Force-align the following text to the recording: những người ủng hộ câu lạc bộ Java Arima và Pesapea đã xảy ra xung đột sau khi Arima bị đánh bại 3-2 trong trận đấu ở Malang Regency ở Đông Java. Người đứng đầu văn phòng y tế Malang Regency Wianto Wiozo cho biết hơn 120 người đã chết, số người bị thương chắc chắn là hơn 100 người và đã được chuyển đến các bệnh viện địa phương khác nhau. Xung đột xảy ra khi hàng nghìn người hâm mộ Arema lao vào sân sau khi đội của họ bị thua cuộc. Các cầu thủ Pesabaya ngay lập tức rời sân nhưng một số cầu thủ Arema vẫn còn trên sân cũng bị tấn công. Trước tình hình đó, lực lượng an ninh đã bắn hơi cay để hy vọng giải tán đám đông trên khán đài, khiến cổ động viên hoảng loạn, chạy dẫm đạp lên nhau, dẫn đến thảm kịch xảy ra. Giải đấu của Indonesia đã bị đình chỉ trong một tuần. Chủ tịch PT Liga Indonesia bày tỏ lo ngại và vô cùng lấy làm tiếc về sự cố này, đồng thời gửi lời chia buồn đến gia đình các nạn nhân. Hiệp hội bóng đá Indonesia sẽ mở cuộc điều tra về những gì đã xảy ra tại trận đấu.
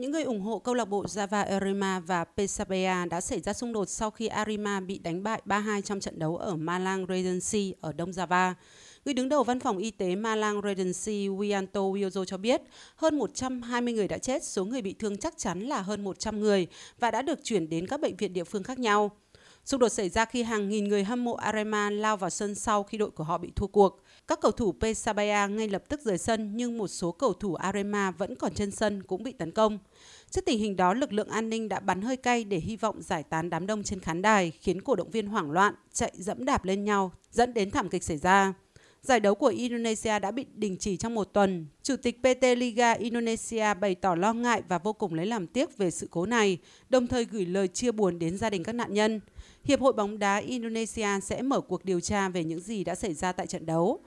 những 0.00 0.10
người 0.10 0.22
ủng 0.22 0.40
hộ 0.40 0.58
câu 0.58 0.74
lạc 0.74 0.84
bộ 0.84 1.04
Java 1.04 1.46
Arima 1.46 2.00
và 2.00 2.24
Pesapea 2.24 3.04
đã 3.04 3.20
xảy 3.20 3.40
ra 3.40 3.52
xung 3.52 3.72
đột 3.72 3.88
sau 3.88 4.10
khi 4.10 4.26
Arima 4.26 4.80
bị 4.80 4.98
đánh 4.98 5.22
bại 5.22 5.42
3-2 5.46 5.80
trong 5.80 6.00
trận 6.00 6.18
đấu 6.18 6.36
ở 6.36 6.56
Malang 6.56 7.06
Regency 7.08 7.74
ở 7.80 7.92
Đông 7.92 8.10
Java. 8.10 8.54
Người 9.04 9.14
đứng 9.14 9.28
đầu 9.28 9.44
văn 9.44 9.60
phòng 9.60 9.78
y 9.78 9.90
tế 9.90 10.16
Malang 10.16 10.60
Regency 10.62 11.28
Wianto 11.28 11.92
Wiozo 11.92 12.24
cho 12.24 12.36
biết 12.36 12.62
hơn 12.96 13.18
120 13.18 13.94
người 13.94 14.08
đã 14.08 14.18
chết, 14.18 14.44
số 14.44 14.64
người 14.64 14.82
bị 14.82 14.94
thương 14.98 15.16
chắc 15.16 15.38
chắn 15.38 15.60
là 15.60 15.80
hơn 15.80 16.04
100 16.04 16.40
người 16.40 16.66
và 17.00 17.10
đã 17.10 17.22
được 17.22 17.38
chuyển 17.44 17.68
đến 17.68 17.86
các 17.86 18.00
bệnh 18.00 18.16
viện 18.16 18.32
địa 18.32 18.44
phương 18.44 18.62
khác 18.62 18.78
nhau. 18.78 19.10
Xung 19.64 19.80
đột 19.80 19.88
xảy 19.88 20.08
ra 20.08 20.24
khi 20.24 20.42
hàng 20.42 20.68
nghìn 20.68 20.84
người 20.84 21.04
hâm 21.04 21.24
mộ 21.24 21.34
Arema 21.34 21.90
lao 21.90 22.16
vào 22.16 22.30
sân 22.30 22.54
sau 22.54 22.82
khi 22.82 22.98
đội 22.98 23.10
của 23.10 23.24
họ 23.24 23.38
bị 23.38 23.52
thua 23.56 23.66
cuộc. 23.66 24.02
Các 24.28 24.40
cầu 24.40 24.52
thủ 24.52 24.74
Pesabaya 24.80 25.46
ngay 25.46 25.68
lập 25.68 25.82
tức 25.88 26.00
rời 26.00 26.18
sân 26.18 26.56
nhưng 26.56 26.78
một 26.78 26.88
số 26.88 27.12
cầu 27.12 27.32
thủ 27.32 27.54
Arema 27.54 28.10
vẫn 28.10 28.36
còn 28.36 28.54
trên 28.54 28.70
sân 28.70 29.02
cũng 29.02 29.22
bị 29.22 29.32
tấn 29.32 29.50
công. 29.50 29.78
Trước 30.30 30.40
tình 30.46 30.58
hình 30.58 30.76
đó, 30.76 30.94
lực 30.94 31.12
lượng 31.12 31.28
an 31.28 31.50
ninh 31.50 31.68
đã 31.68 31.80
bắn 31.80 32.02
hơi 32.02 32.16
cay 32.16 32.44
để 32.44 32.58
hy 32.58 32.76
vọng 32.76 33.02
giải 33.02 33.22
tán 33.22 33.50
đám 33.50 33.66
đông 33.66 33.82
trên 33.82 34.00
khán 34.00 34.22
đài, 34.22 34.50
khiến 34.50 34.80
cổ 34.80 34.94
động 34.94 35.10
viên 35.10 35.26
hoảng 35.26 35.50
loạn, 35.50 35.74
chạy 35.92 36.12
dẫm 36.14 36.44
đạp 36.44 36.64
lên 36.64 36.84
nhau, 36.84 37.12
dẫn 37.30 37.54
đến 37.54 37.70
thảm 37.70 37.88
kịch 37.88 38.04
xảy 38.04 38.18
ra. 38.18 38.52
Giải 39.02 39.20
đấu 39.20 39.34
của 39.34 39.46
Indonesia 39.46 40.18
đã 40.18 40.30
bị 40.30 40.46
đình 40.54 40.76
chỉ 40.80 40.96
trong 40.96 41.14
một 41.14 41.24
tuần. 41.24 41.66
Chủ 41.82 41.96
tịch 41.96 42.18
PT 42.22 42.44
Liga 42.56 42.92
Indonesia 42.92 43.74
bày 43.74 43.94
tỏ 43.94 44.14
lo 44.14 44.32
ngại 44.32 44.62
và 44.68 44.78
vô 44.78 44.92
cùng 44.92 45.14
lấy 45.14 45.26
làm 45.26 45.46
tiếc 45.46 45.78
về 45.78 45.90
sự 45.90 46.08
cố 46.10 46.26
này, 46.26 46.58
đồng 46.88 47.06
thời 47.06 47.24
gửi 47.24 47.46
lời 47.46 47.68
chia 47.68 47.92
buồn 47.92 48.18
đến 48.18 48.38
gia 48.38 48.50
đình 48.50 48.64
các 48.64 48.72
nạn 48.72 48.94
nhân. 48.94 49.20
Hiệp 49.64 49.80
hội 49.80 49.92
bóng 49.92 50.18
đá 50.18 50.36
Indonesia 50.36 51.20
sẽ 51.22 51.42
mở 51.42 51.60
cuộc 51.60 51.84
điều 51.84 52.00
tra 52.00 52.28
về 52.28 52.44
những 52.44 52.60
gì 52.60 52.84
đã 52.84 52.94
xảy 52.94 53.14
ra 53.14 53.32
tại 53.32 53.46
trận 53.46 53.66
đấu. 53.66 54.00